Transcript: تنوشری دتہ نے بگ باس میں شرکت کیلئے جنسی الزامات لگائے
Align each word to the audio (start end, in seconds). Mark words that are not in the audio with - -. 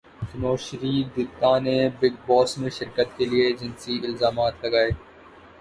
تنوشری 0.29 0.95
دتہ 1.15 1.51
نے 1.65 1.77
بگ 1.99 2.13
باس 2.27 2.57
میں 2.59 2.69
شرکت 2.79 3.07
کیلئے 3.17 3.45
جنسی 3.59 3.93
الزامات 4.03 4.53
لگائے 4.63 4.89